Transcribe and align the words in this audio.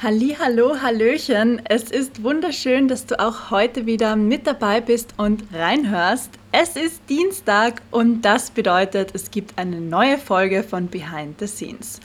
Hallo, 0.00 0.80
Hallöchen. 0.80 1.60
Es 1.64 1.90
ist 1.90 2.22
wunderschön, 2.22 2.86
dass 2.86 3.06
du 3.06 3.18
auch 3.18 3.50
heute 3.50 3.84
wieder 3.84 4.14
mit 4.14 4.46
dabei 4.46 4.80
bist 4.80 5.14
und 5.16 5.42
reinhörst. 5.52 6.30
Es 6.52 6.76
ist 6.76 7.02
Dienstag 7.08 7.82
und 7.90 8.22
das 8.22 8.52
bedeutet, 8.52 9.10
es 9.14 9.32
gibt 9.32 9.58
eine 9.58 9.80
neue 9.80 10.16
Folge 10.16 10.62
von 10.62 10.86
Behind 10.86 11.40
the 11.40 11.48
Scenes. 11.48 11.98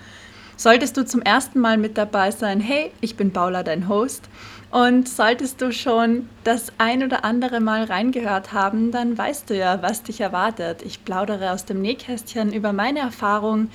Solltest 0.57 0.97
du 0.97 1.05
zum 1.05 1.21
ersten 1.21 1.59
Mal 1.59 1.77
mit 1.77 1.95
dabei 1.95 2.31
sein, 2.31 2.59
hey, 2.59 2.91
ich 2.99 3.15
bin 3.15 3.31
Paula, 3.31 3.61
dein 3.61 3.87
Host. 3.87 4.27
Und 4.71 5.07
solltest 5.07 5.61
du 5.61 5.71
schon 5.71 6.27
das 6.43 6.73
ein 6.79 7.03
oder 7.03 7.23
andere 7.23 7.59
Mal 7.59 7.83
reingehört 7.83 8.53
haben, 8.53 8.89
dann 8.91 9.15
weißt 9.15 9.51
du 9.51 9.55
ja, 9.55 9.83
was 9.83 10.01
dich 10.01 10.19
erwartet. 10.19 10.81
Ich 10.81 11.05
plaudere 11.05 11.51
aus 11.51 11.65
dem 11.65 11.79
Nähkästchen 11.79 12.53
über 12.53 12.73
meine 12.73 13.01
Erfahrung 13.01 13.69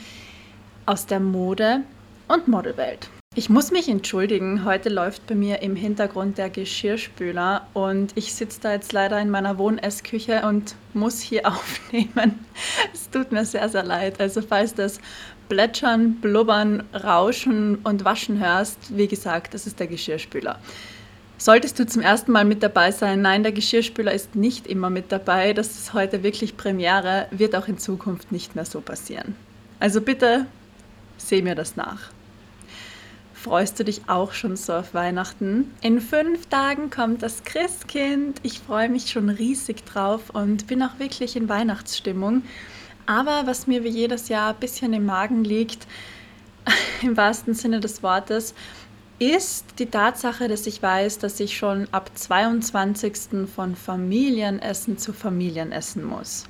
aus 0.87 1.07
der 1.07 1.21
Mode- 1.21 1.83
und 2.27 2.49
Modelwelt. 2.49 3.09
Ich 3.39 3.49
muss 3.49 3.71
mich 3.71 3.89
entschuldigen, 3.89 4.65
heute 4.65 4.89
läuft 4.89 5.29
bei 5.29 5.37
mir 5.37 5.63
im 5.63 5.77
Hintergrund 5.77 6.39
der 6.39 6.51
Geschirrspüler 6.51 7.69
und 7.73 8.11
ich 8.17 8.35
sitze 8.35 8.59
da 8.61 8.73
jetzt 8.73 8.93
leider 8.93 9.21
in 9.21 9.31
meiner 9.31 9.59
Wohnessküche 9.59 10.43
und 10.45 10.75
muss 10.93 11.21
hier 11.21 11.47
aufnehmen. 11.47 12.45
Es 12.93 13.09
tut 13.11 13.31
mir 13.31 13.45
sehr, 13.45 13.69
sehr 13.69 13.85
leid. 13.85 14.21
Also 14.21 14.43
falls 14.43 14.75
das 14.75 14.99
Plätschern, 15.49 16.17
Blubbern, 16.17 16.83
Rauschen 16.93 17.77
und 17.85 18.05
Waschen 18.05 18.41
hörst, 18.41 18.97
wie 18.97 19.07
gesagt, 19.07 19.55
das 19.55 19.69
ist 19.69 19.79
der 19.79 19.87
Geschirrspüler. 19.87 20.59
Solltest 21.37 21.79
du 21.79 21.87
zum 21.87 22.03
ersten 22.03 22.33
Mal 22.33 22.45
mit 22.45 22.65
dabei 22.65 22.91
sein, 22.91 23.23
nein, 23.23 23.45
der 23.45 23.53
Geschirrspüler 23.53 24.13
ist 24.13 24.35
nicht 24.35 24.67
immer 24.67 24.91
mit 24.91 25.13
dabei. 25.13 25.53
Das 25.53 25.69
ist 25.69 25.93
heute 25.93 26.25
wirklich 26.25 26.57
Premiere, 26.57 27.29
wird 27.31 27.55
auch 27.55 27.69
in 27.69 27.79
Zukunft 27.79 28.33
nicht 28.33 28.57
mehr 28.57 28.65
so 28.65 28.81
passieren. 28.81 29.37
Also 29.79 30.01
bitte 30.01 30.47
seh 31.19 31.41
mir 31.41 31.55
das 31.55 31.77
nach. 31.77 32.11
Freust 33.43 33.79
du 33.79 33.85
dich 33.85 34.03
auch 34.09 34.33
schon 34.33 34.57
so 34.57 34.73
auf 34.73 34.95
Weihnachten? 34.95 35.73
In 35.81 36.01
fünf 36.01 36.47
Tagen 36.47 36.91
kommt 36.91 37.23
das 37.23 37.45
Christkind. 37.45 38.41
Ich 38.43 38.59
freue 38.59 38.89
mich 38.89 39.11
schon 39.11 39.29
riesig 39.29 39.85
drauf 39.85 40.31
und 40.31 40.67
bin 40.67 40.83
auch 40.83 40.99
wirklich 40.99 41.37
in 41.37 41.49
Weihnachtsstimmung. 41.49 42.43
Aber 43.07 43.43
was 43.47 43.69
mir 43.69 43.85
wie 43.85 43.91
jedes 43.91 44.29
Jahr 44.29 44.51
ein 44.51 44.59
bisschen 44.59 44.93
im 44.93 45.07
Magen 45.07 45.45
liegt, 45.45 45.87
im 47.03 47.17
wahrsten 47.17 47.55
Sinne 47.55 47.79
des 47.79 48.03
Wortes, 48.03 48.55
ist 49.21 49.67
die 49.79 49.87
Tatsache, 49.87 50.49
dass 50.49 50.67
ich 50.67 50.83
weiß, 50.83 51.21
dass 51.21 51.39
ich 51.39 51.57
schon 51.57 51.87
ab 51.93 52.11
22. 52.13 53.49
von 53.55 53.77
Familienessen 53.77 54.99
zu 54.99 55.13
Familienessen 55.13 56.05
muss. 56.05 56.47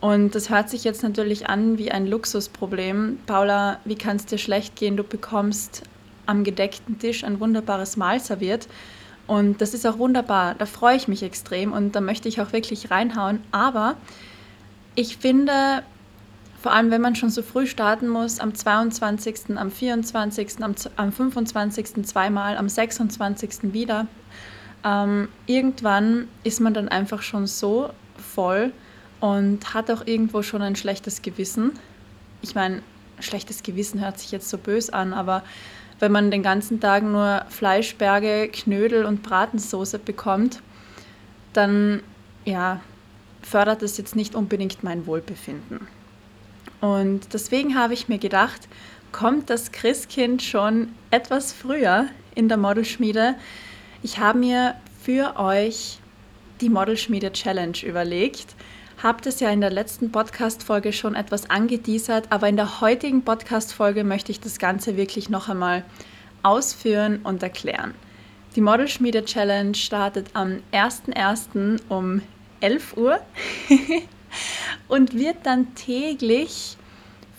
Und 0.00 0.34
das 0.34 0.50
hört 0.50 0.68
sich 0.68 0.84
jetzt 0.84 1.02
natürlich 1.02 1.48
an 1.48 1.78
wie 1.78 1.90
ein 1.90 2.06
Luxusproblem. 2.06 3.18
Paula, 3.26 3.80
wie 3.86 3.96
kann 3.96 4.16
es 4.16 4.26
dir 4.26 4.38
schlecht 4.38 4.76
gehen? 4.76 4.98
Du 4.98 5.02
bekommst 5.02 5.82
am 6.30 6.44
gedeckten 6.44 6.98
Tisch 6.98 7.24
ein 7.24 7.40
wunderbares 7.40 7.96
Mahl 7.96 8.20
serviert. 8.20 8.68
Und 9.26 9.60
das 9.60 9.74
ist 9.74 9.86
auch 9.86 9.98
wunderbar. 9.98 10.54
Da 10.54 10.64
freue 10.66 10.96
ich 10.96 11.08
mich 11.08 11.22
extrem 11.22 11.72
und 11.72 11.94
da 11.94 12.00
möchte 12.00 12.28
ich 12.28 12.40
auch 12.40 12.52
wirklich 12.52 12.90
reinhauen. 12.90 13.40
Aber 13.52 13.96
ich 14.94 15.16
finde, 15.16 15.82
vor 16.62 16.72
allem 16.72 16.90
wenn 16.90 17.00
man 17.00 17.16
schon 17.16 17.30
so 17.30 17.42
früh 17.42 17.66
starten 17.66 18.08
muss, 18.08 18.38
am 18.38 18.54
22., 18.54 19.56
am 19.56 19.70
24., 19.70 20.62
am, 20.62 20.74
am 20.96 21.12
25. 21.12 22.04
zweimal, 22.04 22.56
am 22.56 22.68
26. 22.68 23.72
wieder, 23.72 24.06
ähm, 24.84 25.28
irgendwann 25.46 26.28
ist 26.44 26.60
man 26.60 26.74
dann 26.74 26.88
einfach 26.88 27.22
schon 27.22 27.46
so 27.46 27.90
voll 28.16 28.72
und 29.20 29.74
hat 29.74 29.90
auch 29.90 30.06
irgendwo 30.06 30.42
schon 30.42 30.62
ein 30.62 30.76
schlechtes 30.76 31.22
Gewissen. 31.22 31.72
Ich 32.42 32.54
meine, 32.54 32.82
schlechtes 33.20 33.62
Gewissen 33.62 34.00
hört 34.00 34.18
sich 34.18 34.30
jetzt 34.30 34.48
so 34.48 34.58
bös 34.58 34.90
an, 34.90 35.12
aber 35.12 35.42
wenn 36.00 36.12
man 36.12 36.30
den 36.30 36.42
ganzen 36.42 36.80
Tag 36.80 37.04
nur 37.04 37.44
Fleischberge, 37.48 38.48
Knödel 38.48 39.04
und 39.04 39.22
Bratensoße 39.22 39.98
bekommt, 39.98 40.60
dann 41.52 42.02
ja, 42.44 42.80
fördert 43.42 43.82
das 43.82 43.96
jetzt 43.98 44.16
nicht 44.16 44.34
unbedingt 44.34 44.82
mein 44.82 45.06
Wohlbefinden. 45.06 45.86
Und 46.80 47.32
deswegen 47.34 47.76
habe 47.76 47.94
ich 47.94 48.08
mir 48.08 48.18
gedacht, 48.18 48.68
kommt 49.12 49.50
das 49.50 49.72
Christkind 49.72 50.42
schon 50.42 50.88
etwas 51.10 51.52
früher 51.52 52.06
in 52.34 52.48
der 52.48 52.56
Modelschmiede. 52.56 53.34
Ich 54.02 54.18
habe 54.18 54.38
mir 54.38 54.74
für 55.02 55.36
euch 55.36 55.98
die 56.60 56.70
Modelschmiede 56.70 57.32
Challenge 57.32 57.76
überlegt 57.82 58.54
habt 59.02 59.26
es 59.26 59.40
ja 59.40 59.50
in 59.50 59.60
der 59.60 59.70
letzten 59.70 60.12
Podcast-Folge 60.12 60.92
schon 60.92 61.14
etwas 61.14 61.48
angeteasert, 61.48 62.26
aber 62.30 62.48
in 62.48 62.56
der 62.56 62.80
heutigen 62.80 63.22
Podcast-Folge 63.22 64.04
möchte 64.04 64.30
ich 64.30 64.40
das 64.40 64.58
Ganze 64.58 64.96
wirklich 64.96 65.30
noch 65.30 65.48
einmal 65.48 65.84
ausführen 66.42 67.20
und 67.22 67.42
erklären. 67.42 67.94
Die 68.56 68.60
Modelschmiede 68.60 69.24
Challenge 69.24 69.74
startet 69.74 70.28
am 70.34 70.60
1.1. 70.72 71.80
um 71.88 72.20
11 72.60 72.96
Uhr 72.96 73.20
und 74.88 75.14
wird 75.14 75.36
dann 75.44 75.74
täglich 75.74 76.76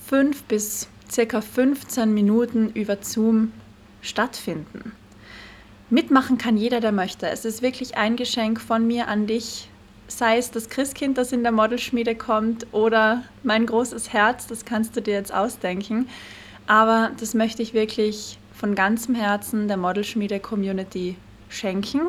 5 0.08 0.44
bis 0.44 0.88
circa 1.12 1.42
15 1.42 2.12
Minuten 2.14 2.70
über 2.70 2.98
Zoom 3.02 3.52
stattfinden. 4.02 4.94
Mitmachen 5.90 6.38
kann 6.38 6.58
jeder, 6.58 6.80
der 6.80 6.94
möchte. 6.94 7.28
Es 7.28 7.44
ist 7.44 7.62
wirklich 7.62 7.98
ein 7.98 8.16
Geschenk 8.16 8.62
von 8.62 8.88
mir 8.88 9.10
an 9.10 9.28
dich, 9.28 9.68
sei 10.18 10.38
es 10.38 10.52
das 10.52 10.70
Christkind, 10.70 11.18
das 11.18 11.32
in 11.32 11.44
der 11.44 11.52
Modelschmiede 11.52 12.16
kommt 12.16 12.68
oder 12.72 13.24
mein 13.44 13.66
großes 13.66 14.14
Herz, 14.14 14.48
das 14.48 14.66
kannst 14.66 14.96
du 14.96 15.02
dir 15.02 15.14
jetzt 15.14 15.34
ausdenken. 15.34 16.08
Aber 16.68 17.12
das 17.20 17.34
möchte 17.34 17.62
ich 17.62 17.74
wirklich 17.74 18.38
von 18.54 18.76
ganzem 18.76 19.16
Herzen 19.16 19.68
der 19.68 19.78
Modelschmiede-Community 19.78 21.16
schenken, 21.50 22.02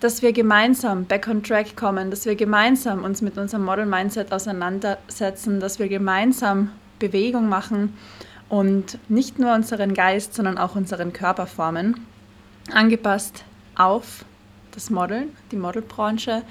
dass 0.00 0.22
wir 0.22 0.32
gemeinsam 0.32 1.04
back 1.04 1.28
on 1.28 1.42
track 1.42 1.76
kommen, 1.76 2.10
dass 2.10 2.24
wir 2.24 2.34
gemeinsam 2.34 3.04
uns 3.04 3.20
mit 3.20 3.36
unserem 3.36 3.64
Model-Mindset 3.64 4.32
auseinandersetzen, 4.32 5.60
dass 5.60 5.78
wir 5.78 5.88
gemeinsam 5.88 6.70
Bewegung 6.98 7.48
machen 7.48 7.96
und 8.48 8.98
nicht 9.08 9.38
nur 9.38 9.54
unseren 9.54 9.94
Geist, 9.94 10.34
sondern 10.34 10.58
auch 10.58 10.74
unseren 10.76 11.12
Körper 11.12 11.46
formen, 11.46 12.06
angepasst 12.72 13.44
auf 13.76 14.24
das 14.72 14.90
Modeln, 14.90 15.28
die 15.52 15.56
Modelbranche 15.56 16.42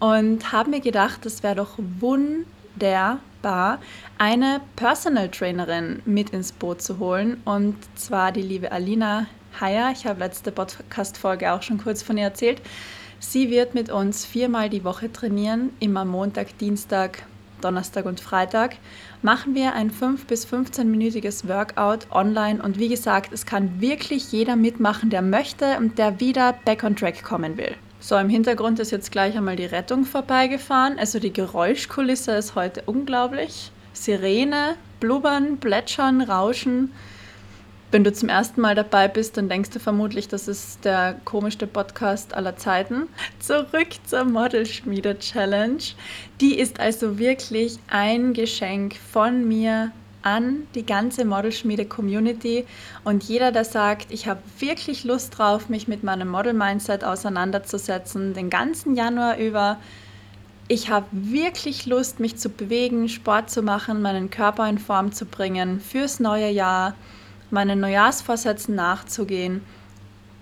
und 0.00 0.50
habe 0.50 0.70
mir 0.70 0.80
gedacht, 0.80 1.24
das 1.24 1.44
wäre 1.44 1.54
doch 1.54 1.78
wunderbar, 2.00 3.78
eine 4.18 4.60
Personal 4.74 5.28
Trainerin 5.28 6.02
mit 6.04 6.30
ins 6.30 6.50
Boot 6.50 6.82
zu 6.82 6.98
holen 6.98 7.40
und 7.44 7.76
zwar 7.94 8.32
die 8.32 8.42
liebe 8.42 8.72
Alina 8.72 9.26
Heyer. 9.60 9.90
Ich 9.92 10.06
habe 10.06 10.20
letzte 10.20 10.50
Podcast-Folge 10.52 11.52
auch 11.52 11.62
schon 11.62 11.78
kurz 11.78 12.02
von 12.02 12.16
ihr 12.16 12.24
erzählt. 12.24 12.60
Sie 13.18 13.50
wird 13.50 13.74
mit 13.74 13.90
uns 13.90 14.24
viermal 14.24 14.70
die 14.70 14.84
Woche 14.84 15.12
trainieren, 15.12 15.70
immer 15.78 16.04
Montag, 16.06 16.56
Dienstag, 16.58 17.22
Donnerstag 17.60 18.06
und 18.06 18.20
Freitag. 18.20 18.76
Machen 19.20 19.54
wir 19.54 19.74
ein 19.74 19.90
5- 19.90 20.26
bis 20.26 20.46
15-minütiges 20.46 21.46
Workout 21.46 22.10
online 22.10 22.62
und 22.62 22.78
wie 22.78 22.88
gesagt, 22.88 23.32
es 23.34 23.44
kann 23.44 23.80
wirklich 23.82 24.32
jeder 24.32 24.56
mitmachen, 24.56 25.10
der 25.10 25.20
möchte 25.20 25.76
und 25.76 25.98
der 25.98 26.20
wieder 26.20 26.54
back 26.64 26.82
on 26.84 26.96
track 26.96 27.22
kommen 27.22 27.58
will. 27.58 27.76
So, 28.02 28.16
im 28.16 28.30
Hintergrund 28.30 28.80
ist 28.80 28.92
jetzt 28.92 29.12
gleich 29.12 29.36
einmal 29.36 29.56
die 29.56 29.66
Rettung 29.66 30.06
vorbeigefahren. 30.06 30.98
Also 30.98 31.18
die 31.18 31.34
Geräuschkulisse 31.34 32.32
ist 32.32 32.54
heute 32.54 32.82
unglaublich. 32.86 33.70
Sirene, 33.92 34.76
Blubbern, 35.00 35.58
Plätschern, 35.58 36.22
Rauschen. 36.22 36.92
Wenn 37.90 38.02
du 38.02 38.12
zum 38.12 38.30
ersten 38.30 38.62
Mal 38.62 38.74
dabei 38.74 39.06
bist, 39.06 39.36
dann 39.36 39.50
denkst 39.50 39.70
du 39.70 39.80
vermutlich, 39.80 40.28
das 40.28 40.48
ist 40.48 40.84
der 40.84 41.20
komischste 41.26 41.66
Podcast 41.66 42.32
aller 42.32 42.56
Zeiten. 42.56 43.06
Zurück 43.38 43.88
zur 44.06 44.24
Modelschmiede 44.24 45.18
Challenge. 45.18 45.82
Die 46.40 46.58
ist 46.58 46.80
also 46.80 47.18
wirklich 47.18 47.78
ein 47.88 48.32
Geschenk 48.32 48.94
von 48.96 49.46
mir 49.46 49.92
an 50.22 50.66
die 50.74 50.84
ganze 50.84 51.24
Modelschmiede-Community 51.24 52.66
und 53.04 53.24
jeder, 53.24 53.52
der 53.52 53.64
sagt, 53.64 54.12
ich 54.12 54.26
habe 54.26 54.40
wirklich 54.58 55.04
Lust 55.04 55.38
drauf, 55.38 55.68
mich 55.68 55.88
mit 55.88 56.02
meinem 56.02 56.28
Model-Mindset 56.28 57.04
auseinanderzusetzen, 57.04 58.34
den 58.34 58.50
ganzen 58.50 58.94
Januar 58.94 59.38
über. 59.38 59.78
Ich 60.68 60.90
habe 60.90 61.06
wirklich 61.10 61.86
Lust, 61.86 62.20
mich 62.20 62.36
zu 62.36 62.48
bewegen, 62.48 63.08
Sport 63.08 63.50
zu 63.50 63.62
machen, 63.62 64.02
meinen 64.02 64.30
Körper 64.30 64.68
in 64.68 64.78
Form 64.78 65.12
zu 65.12 65.24
bringen, 65.24 65.80
fürs 65.80 66.20
neue 66.20 66.50
Jahr, 66.50 66.94
meinen 67.50 67.80
Neujahrsvorsätzen 67.80 68.74
nachzugehen 68.74 69.62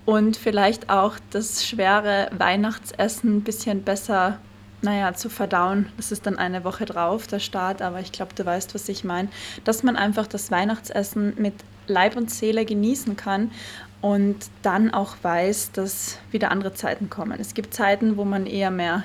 und 0.05 0.37
vielleicht 0.37 0.89
auch 0.89 1.15
das 1.31 1.65
schwere 1.65 2.29
Weihnachtsessen 2.37 3.37
ein 3.37 3.41
bisschen 3.41 3.83
besser 3.83 4.39
naja, 4.81 5.13
zu 5.13 5.29
verdauen. 5.29 5.87
Das 5.97 6.11
ist 6.11 6.25
dann 6.25 6.37
eine 6.37 6.63
Woche 6.63 6.85
drauf, 6.85 7.27
der 7.27 7.39
Start, 7.39 7.81
aber 7.81 7.99
ich 7.99 8.11
glaube, 8.11 8.33
du 8.35 8.45
weißt, 8.45 8.73
was 8.75 8.87
ich 8.89 9.03
meine. 9.03 9.29
Dass 9.63 9.83
man 9.83 9.95
einfach 9.95 10.27
das 10.27 10.51
Weihnachtsessen 10.51 11.33
mit 11.37 11.53
Leib 11.87 12.15
und 12.15 12.31
Seele 12.31 12.65
genießen 12.65 13.15
kann 13.15 13.51
und 14.01 14.37
dann 14.61 14.93
auch 14.93 15.15
weiß, 15.21 15.71
dass 15.73 16.19
wieder 16.31 16.51
andere 16.51 16.73
Zeiten 16.73 17.09
kommen. 17.09 17.39
Es 17.39 17.53
gibt 17.53 17.73
Zeiten, 17.73 18.17
wo 18.17 18.25
man 18.25 18.45
eher 18.45 18.71
mehr 18.71 19.03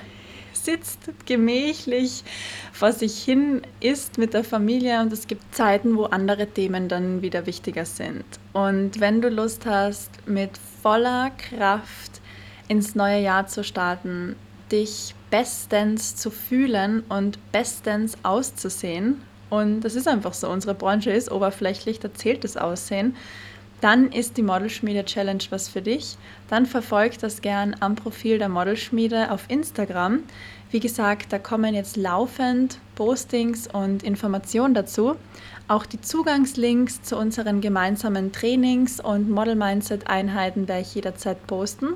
sitzt, 0.53 0.99
gemächlich 1.25 2.23
vor 2.71 2.91
sich 2.91 3.23
hin 3.23 3.61
isst 3.81 4.17
mit 4.17 4.33
der 4.33 4.43
Familie 4.43 5.01
und 5.01 5.13
es 5.13 5.27
gibt 5.27 5.53
Zeiten, 5.53 5.95
wo 5.97 6.05
andere 6.05 6.47
Themen 6.47 6.87
dann 6.87 7.21
wieder 7.21 7.45
wichtiger 7.45 7.85
sind. 7.85 8.23
Und 8.53 8.99
wenn 8.99 9.21
du 9.21 9.29
Lust 9.29 9.65
hast, 9.65 10.09
mit 10.27 10.51
voller 10.81 11.31
Kraft 11.31 12.21
ins 12.67 12.95
neue 12.95 13.21
Jahr 13.21 13.47
zu 13.47 13.63
starten, 13.63 14.35
dich 14.71 15.13
bestens 15.35 16.15
zu 16.15 16.31
fühlen 16.31 17.03
und 17.09 17.39
bestens 17.51 18.17
auszusehen, 18.23 19.21
und 19.49 19.81
das 19.81 19.95
ist 19.95 20.07
einfach 20.07 20.33
so, 20.33 20.47
unsere 20.49 20.73
Branche 20.73 21.11
ist 21.11 21.29
oberflächlich, 21.29 21.99
da 21.99 22.13
zählt 22.13 22.45
das 22.45 22.55
Aussehen, 22.55 23.17
dann 23.81 24.13
ist 24.13 24.37
die 24.37 24.43
Modelschmiede 24.43 25.03
Challenge 25.03 25.43
was 25.49 25.67
für 25.67 25.81
dich. 25.81 26.17
Dann 26.47 26.65
verfolgt 26.65 27.21
das 27.21 27.41
gern 27.41 27.75
am 27.81 27.95
Profil 27.95 28.37
der 28.37 28.47
Modelschmiede 28.47 29.29
auf 29.29 29.43
Instagram. 29.49 30.19
Wie 30.71 30.79
gesagt, 30.79 31.33
da 31.33 31.37
kommen 31.37 31.75
jetzt 31.75 31.97
laufend 31.97 32.79
Postings 32.95 33.67
und 33.67 34.03
Informationen 34.03 34.73
dazu. 34.73 35.17
Auch 35.67 35.85
die 35.85 35.99
Zugangslinks 35.99 37.01
zu 37.01 37.17
unseren 37.17 37.59
gemeinsamen 37.59 38.31
Trainings 38.31 39.01
und 39.01 39.29
Model 39.29 39.55
Mindset 39.55 40.07
Einheiten 40.07 40.69
werde 40.69 40.83
ich 40.83 40.95
jederzeit 40.95 41.45
posten. 41.45 41.89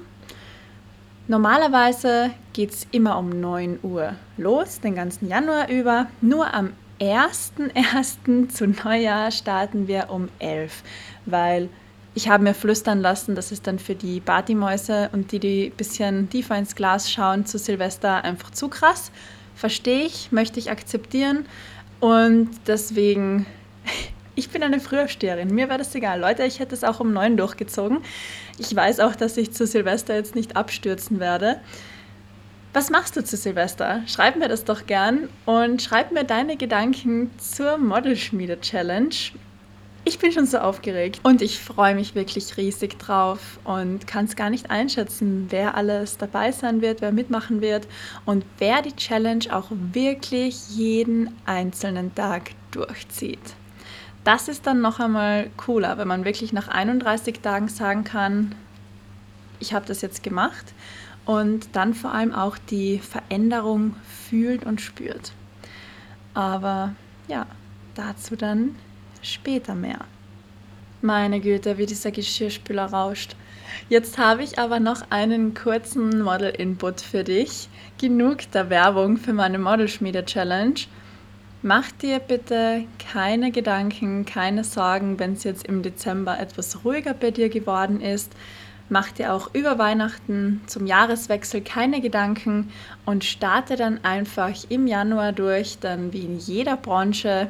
Normalerweise 1.29 2.31
geht 2.53 2.71
es 2.71 2.87
immer 2.89 3.19
um 3.19 3.29
9 3.29 3.81
Uhr 3.83 4.15
los, 4.37 4.79
den 4.79 4.95
ganzen 4.95 5.27
Januar 5.27 5.69
über. 5.69 6.07
Nur 6.21 6.51
am 6.55 6.73
1.1. 6.99 8.49
zu 8.49 8.65
Neujahr 8.65 9.29
starten 9.29 9.87
wir 9.87 10.09
um 10.09 10.29
11, 10.39 10.81
weil 11.27 11.69
ich 12.15 12.29
habe 12.29 12.43
mir 12.43 12.55
flüstern 12.55 12.99
lassen, 12.99 13.35
das 13.35 13.51
ist 13.51 13.67
dann 13.67 13.77
für 13.77 13.93
die 13.93 14.21
Partymäuse 14.21 15.11
und 15.13 15.31
die, 15.31 15.37
die 15.37 15.65
ein 15.67 15.77
bisschen 15.77 16.31
tiefer 16.31 16.57
ins 16.57 16.73
Glas 16.73 17.11
schauen 17.11 17.45
zu 17.45 17.59
Silvester 17.59 18.23
einfach 18.23 18.49
zu 18.49 18.67
krass. 18.67 19.11
Verstehe 19.53 20.07
ich, 20.07 20.31
möchte 20.31 20.57
ich 20.57 20.71
akzeptieren 20.71 21.45
und 21.99 22.49
deswegen, 22.65 23.45
ich 24.39 24.49
bin 24.49 24.63
eine 24.63 24.79
Frühaufsteherin, 24.79 25.53
mir 25.53 25.67
wäre 25.67 25.79
das 25.79 25.93
egal. 25.93 26.21
Leute, 26.21 26.43
ich 26.43 26.59
hätte 26.59 26.73
es 26.73 26.85
auch 26.85 27.01
um 27.01 27.11
neun 27.11 27.35
durchgezogen. 27.35 27.99
Ich 28.57 28.73
weiß 28.73 29.01
auch, 29.01 29.15
dass 29.15 29.35
ich 29.35 29.51
zu 29.51 29.67
Silvester 29.67 30.15
jetzt 30.15 30.33
nicht 30.33 30.55
abstürzen 30.55 31.19
werde. 31.19 31.59
Was 32.71 32.89
machst 32.89 33.17
du 33.17 33.23
zu 33.23 33.35
Silvester? 33.35 34.01
Schreib 34.07 34.37
mir 34.37 34.47
das 34.47 34.63
doch 34.63 34.85
gern 34.85 35.27
und 35.45 35.81
schreib 35.81 36.13
mir 36.13 36.23
deine 36.23 36.55
Gedanken 36.55 37.31
zur 37.37 37.77
Modelschmiede 37.77 38.61
Challenge. 38.61 39.13
Ich 40.05 40.19
bin 40.19 40.31
schon 40.31 40.45
so 40.45 40.59
aufgeregt 40.59 41.19
und 41.23 41.41
ich 41.41 41.59
freue 41.59 41.93
mich 41.93 42.15
wirklich 42.15 42.55
riesig 42.55 42.97
drauf 42.97 43.59
und 43.65 44.07
kann 44.07 44.25
es 44.25 44.37
gar 44.37 44.49
nicht 44.49 44.71
einschätzen, 44.71 45.47
wer 45.49 45.75
alles 45.75 46.17
dabei 46.17 46.53
sein 46.53 46.81
wird, 46.81 47.01
wer 47.01 47.11
mitmachen 47.11 47.59
wird 47.59 47.87
und 48.25 48.45
wer 48.57 48.81
die 48.81 48.95
Challenge 48.95 49.45
auch 49.51 49.67
wirklich 49.69 50.69
jeden 50.69 51.35
einzelnen 51.45 52.15
Tag 52.15 52.51
durchzieht. 52.71 53.39
Das 54.29 54.47
ist 54.47 54.67
dann 54.67 54.79
noch 54.79 54.99
einmal 54.99 55.49
cooler, 55.57 55.97
wenn 55.97 56.07
man 56.07 56.23
wirklich 56.23 56.53
nach 56.53 56.67
31 56.67 57.39
Tagen 57.39 57.67
sagen 57.67 58.03
kann, 58.03 58.53
ich 59.59 59.73
habe 59.73 59.87
das 59.87 60.03
jetzt 60.03 60.21
gemacht 60.21 60.75
und 61.25 61.75
dann 61.75 61.95
vor 61.95 62.13
allem 62.13 62.31
auch 62.35 62.59
die 62.59 62.99
Veränderung 62.99 63.95
fühlt 64.29 64.67
und 64.67 64.81
spürt. 64.81 65.31
Aber 66.35 66.93
ja, 67.27 67.47
dazu 67.95 68.35
dann 68.35 68.75
später 69.23 69.73
mehr. 69.73 70.01
Meine 71.01 71.39
Güte, 71.39 71.79
wie 71.79 71.87
dieser 71.87 72.11
Geschirrspüler 72.11 72.85
rauscht. 72.85 73.35
Jetzt 73.89 74.19
habe 74.19 74.43
ich 74.43 74.59
aber 74.59 74.79
noch 74.79 75.09
einen 75.09 75.55
kurzen 75.55 76.21
Model-Input 76.21 77.01
für 77.01 77.23
dich. 77.23 77.67
Genug 77.97 78.51
der 78.51 78.69
Werbung 78.69 79.17
für 79.17 79.33
meine 79.33 79.57
Modelschmiede-Challenge. 79.57 80.81
Mach 81.61 81.91
dir 81.91 82.19
bitte 82.19 82.85
keine 83.11 83.51
Gedanken, 83.51 84.25
keine 84.25 84.63
Sorgen, 84.63 85.19
wenn 85.19 85.33
es 85.33 85.43
jetzt 85.43 85.67
im 85.67 85.83
Dezember 85.83 86.39
etwas 86.39 86.85
ruhiger 86.85 87.13
bei 87.13 87.31
dir 87.31 87.49
geworden 87.49 87.99
ist. 87.99 88.31
Mach 88.87 89.11
dir 89.11 89.33
auch 89.33 89.53
über 89.53 89.77
Weihnachten 89.77 90.61
zum 90.67 90.87
Jahreswechsel 90.87 91.59
keine 91.59 91.99
Gedanken 91.99 92.71
und 93.05 93.25
starte 93.25 93.75
dann 93.75 94.03
einfach 94.05 94.53
im 94.69 94.87
Januar 94.87 95.33
durch. 95.33 95.79
Dann 95.79 96.13
wie 96.13 96.21
in 96.21 96.39
jeder 96.39 96.77
Branche 96.77 97.47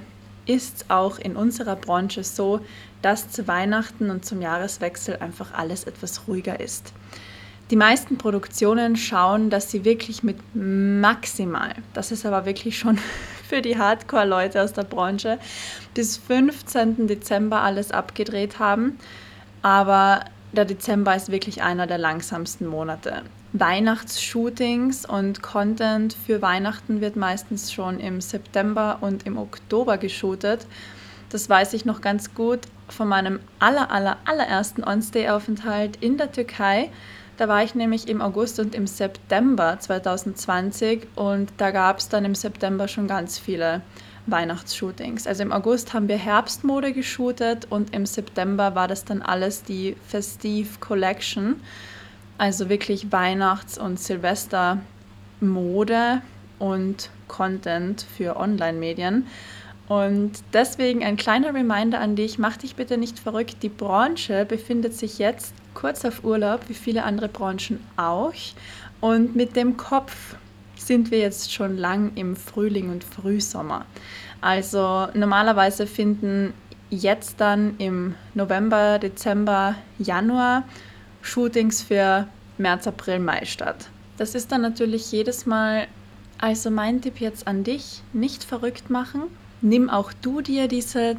ist 0.48 0.78
es 0.78 0.90
auch 0.90 1.20
in 1.20 1.36
unserer 1.36 1.76
Branche 1.76 2.24
so, 2.24 2.62
dass 3.04 3.30
zu 3.30 3.48
Weihnachten 3.48 4.10
und 4.10 4.26
zum 4.26 4.42
Jahreswechsel 4.42 5.18
einfach 5.18 5.54
alles 5.54 5.84
etwas 5.84 6.28
ruhiger 6.28 6.60
ist. 6.60 6.94
Die 7.70 7.76
meisten 7.76 8.18
Produktionen 8.18 8.96
schauen, 8.96 9.52
dass 9.52 9.70
sie 9.70 9.86
wirklich 9.86 10.24
mit 10.24 10.38
maximal, 10.56 11.76
das 11.94 12.12
ist 12.12 12.26
aber 12.26 12.48
wirklich 12.48 12.80
schon 12.80 12.98
für 13.50 13.62
die 13.62 13.78
Hardcore-Leute 13.78 14.62
aus 14.62 14.74
der 14.74 14.84
Branche, 14.84 15.40
bis 15.96 16.18
15. 16.18 17.08
Dezember 17.08 17.62
alles 17.62 17.92
abgedreht 17.92 18.60
haben. 18.60 19.00
Aber 19.64 20.22
der 20.54 20.66
Dezember 20.66 21.16
ist 21.16 21.32
wirklich 21.32 21.64
einer 21.64 21.88
der 21.88 21.98
langsamsten 21.98 22.68
Monate. 22.68 23.24
Weihnachtsshootings 23.54 25.08
und 25.08 25.42
Content 25.42 26.14
für 26.14 26.42
Weihnachten 26.42 27.02
wird 27.02 27.16
meistens 27.16 27.74
schon 27.74 28.00
im 28.00 28.22
September 28.22 29.00
und 29.02 29.26
im 29.26 29.38
Oktober 29.38 29.98
geshootet. 29.98 30.68
Das 31.30 31.50
weiß 31.50 31.74
ich 31.74 31.86
noch 31.86 32.02
ganz 32.02 32.36
gut 32.36 32.60
von 32.88 33.08
meinem 33.08 33.40
aller, 33.58 33.92
aller, 33.92 34.18
allerersten 34.26 34.84
On-Stay-Aufenthalt 34.84 35.98
in 35.98 36.18
der 36.18 36.32
Türkei. 36.32 36.92
Da 37.40 37.48
war 37.48 37.64
ich 37.64 37.74
nämlich 37.74 38.08
im 38.10 38.22
August 38.22 38.60
und 38.60 38.76
im 38.76 38.86
September 38.86 39.80
2020 39.80 41.08
und 41.16 41.50
da 41.56 41.72
gab 41.72 42.00
es 42.00 42.10
dann 42.10 42.26
im 42.26 42.36
September 42.36 42.90
schon 42.90 43.08
ganz 43.08 43.40
viele 43.40 43.82
Weihnachtsshootings. 44.26 45.26
Also 45.26 45.44
im 45.44 45.54
August 45.54 45.94
haben 45.94 46.10
wir 46.10 46.18
Herbstmode 46.18 46.92
geshootet 46.92 47.66
und 47.70 47.96
im 47.96 48.06
September 48.06 48.76
war 48.76 48.90
das 48.90 49.06
dann 49.06 49.22
alles 49.22 49.64
die 49.64 49.96
Festive 50.06 50.80
Collection. 50.82 51.62
Also 52.38 52.68
wirklich 52.68 53.10
Weihnachts- 53.10 53.78
und 53.78 54.02
Silvestermode 54.02 56.22
und 56.60 57.10
Content 57.30 58.06
für 58.18 58.36
Online-Medien. 58.36 59.28
Und 59.88 60.34
deswegen 60.52 61.06
ein 61.06 61.16
kleiner 61.16 61.54
Reminder 61.54 62.02
an 62.02 62.18
dich, 62.18 62.38
mach 62.38 62.58
dich 62.58 62.76
bitte 62.76 62.98
nicht 62.98 63.18
verrückt. 63.18 63.64
Die 63.64 63.70
Branche 63.70 64.44
befindet 64.44 64.94
sich 64.94 65.20
jetzt 65.20 65.54
kurz 65.74 66.06
auf 66.06 66.24
Urlaub, 66.24 66.62
wie 66.68 66.74
viele 66.74 67.04
andere 67.04 67.28
Branchen 67.28 67.80
auch. 67.98 68.34
Und 69.02 69.36
mit 69.36 69.56
dem 69.56 69.78
Kopf 69.78 70.36
sind 70.76 71.12
wir 71.12 71.20
jetzt 71.20 71.54
schon 71.54 71.78
lang 71.78 72.12
im 72.16 72.36
Frühling 72.36 72.90
und 72.90 73.04
Frühsommer. 73.04 73.86
Also 74.42 75.08
normalerweise 75.14 75.88
finden 75.88 76.54
jetzt 76.90 77.40
dann 77.40 77.76
im 77.78 78.16
November, 78.34 79.00
Dezember, 79.00 79.76
Januar 80.00 80.64
Shootings 81.22 81.82
für 81.82 82.28
März, 82.58 82.88
April, 82.88 83.20
Mai 83.20 83.46
statt. 83.46 83.90
Das 84.18 84.36
ist 84.36 84.52
dann 84.52 84.62
natürlich 84.62 85.12
jedes 85.12 85.46
Mal, 85.46 85.88
also 86.40 86.72
mein 86.72 87.02
Tipp 87.02 87.20
jetzt 87.20 87.48
an 87.48 87.64
dich, 87.64 88.02
nicht 88.14 88.44
verrückt 88.44 88.90
machen. 88.90 89.24
Nimm 89.62 89.90
auch 89.90 90.14
du 90.14 90.42
dir 90.42 90.68
diese 90.68 91.18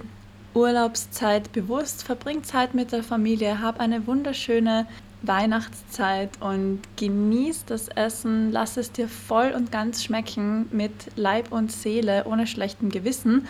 Urlaubszeit 0.55 1.53
bewusst, 1.53 2.03
verbring 2.03 2.43
Zeit 2.43 2.75
mit 2.75 2.93
der 2.93 3.03
Familie, 3.03 3.61
hab 3.61 3.79
eine 3.79 4.07
wunderschöne 4.07 4.87
Weihnachtszeit 5.23 6.31
und 6.41 6.81
genieß 6.97 7.67
das 7.67 7.89
Essen, 7.89 8.51
lass 8.51 8.77
es 8.77 8.91
dir 8.91 9.09
voll 9.09 9.53
und 9.55 9.71
ganz 9.71 10.03
schmecken 10.03 10.69
mit 10.73 10.93
Leib 11.17 11.53
und 11.53 11.71
Seele, 11.71 12.25
ohne 12.25 12.47
schlechtem 12.47 12.89
Gewissen 12.89 13.47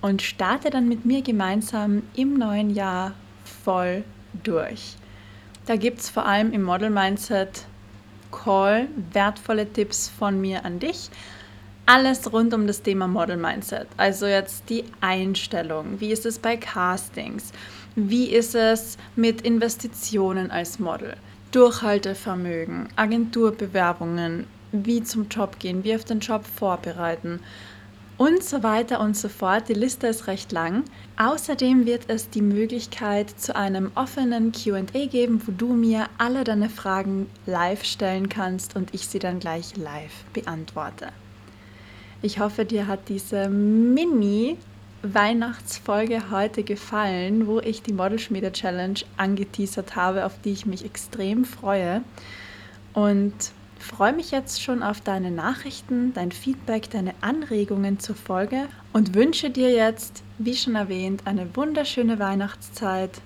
und 0.00 0.22
starte 0.22 0.70
dann 0.70 0.86
mit 0.86 1.04
mir 1.04 1.22
gemeinsam 1.22 2.02
im 2.14 2.34
neuen 2.34 2.70
Jahr 2.70 3.12
voll 3.64 4.04
durch. 4.42 4.96
Da 5.66 5.76
gibt 5.76 6.00
es 6.00 6.10
vor 6.10 6.26
allem 6.26 6.52
im 6.52 6.62
Model 6.62 6.90
Mindset 6.90 7.64
Call 8.30 8.88
wertvolle 9.12 9.72
Tipps 9.72 10.08
von 10.08 10.40
mir 10.40 10.64
an 10.64 10.78
dich. 10.78 11.08
Alles 11.86 12.32
rund 12.32 12.54
um 12.54 12.66
das 12.66 12.80
Thema 12.80 13.06
Model 13.06 13.36
Mindset. 13.36 13.88
Also 13.98 14.24
jetzt 14.24 14.70
die 14.70 14.84
Einstellung. 15.02 16.00
Wie 16.00 16.12
ist 16.12 16.24
es 16.24 16.38
bei 16.38 16.56
Castings? 16.56 17.52
Wie 17.94 18.30
ist 18.30 18.54
es 18.54 18.96
mit 19.16 19.42
Investitionen 19.42 20.50
als 20.50 20.78
Model? 20.78 21.14
Durchhaltevermögen, 21.52 22.88
Agenturbewerbungen, 22.96 24.46
wie 24.72 25.02
zum 25.02 25.28
Job 25.28 25.58
gehen, 25.58 25.84
wie 25.84 25.94
auf 25.94 26.04
den 26.04 26.20
Job 26.20 26.44
vorbereiten. 26.46 27.40
und 28.16 28.44
so 28.44 28.62
weiter 28.62 29.00
und 29.00 29.16
so 29.16 29.28
fort. 29.28 29.68
Die 29.68 29.74
Liste 29.74 30.06
ist 30.06 30.28
recht 30.28 30.52
lang. 30.52 30.84
Außerdem 31.18 31.84
wird 31.84 32.04
es 32.08 32.30
die 32.30 32.42
Möglichkeit 32.42 33.28
zu 33.28 33.56
einem 33.56 33.90
offenen 33.94 34.52
QA 34.52 34.82
geben, 35.06 35.42
wo 35.44 35.52
du 35.52 35.74
mir 35.74 36.06
alle 36.16 36.44
deine 36.44 36.70
Fragen 36.70 37.28
live 37.44 37.84
stellen 37.84 38.28
kannst 38.28 38.76
und 38.76 38.94
ich 38.94 39.08
sie 39.08 39.18
dann 39.18 39.40
gleich 39.40 39.76
live 39.76 40.24
beantworte. 40.32 41.08
Ich 42.24 42.38
hoffe, 42.38 42.64
dir 42.64 42.86
hat 42.86 43.10
diese 43.10 43.50
Mini 43.50 44.56
Weihnachtsfolge 45.02 46.30
heute 46.30 46.62
gefallen, 46.62 47.46
wo 47.46 47.60
ich 47.60 47.82
die 47.82 47.92
Modelschmiede 47.92 48.50
Challenge 48.50 48.98
angeteasert 49.18 49.94
habe, 49.94 50.24
auf 50.24 50.40
die 50.42 50.52
ich 50.52 50.64
mich 50.64 50.86
extrem 50.86 51.44
freue. 51.44 52.00
Und 52.94 53.34
freue 53.78 54.14
mich 54.14 54.30
jetzt 54.30 54.62
schon 54.62 54.82
auf 54.82 55.02
deine 55.02 55.30
Nachrichten, 55.30 56.14
dein 56.14 56.32
Feedback, 56.32 56.88
deine 56.88 57.12
Anregungen 57.20 57.98
zur 57.98 58.14
Folge 58.14 58.68
und 58.94 59.14
wünsche 59.14 59.50
dir 59.50 59.72
jetzt, 59.72 60.22
wie 60.38 60.56
schon 60.56 60.76
erwähnt, 60.76 61.26
eine 61.26 61.54
wunderschöne 61.54 62.18
Weihnachtszeit. 62.18 63.20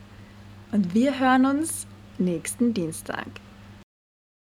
Und 0.73 0.93
wir 0.93 1.21
hören 1.21 1.47
uns 1.47 1.87
nächsten 2.19 2.75
Dienstag. 2.75 3.29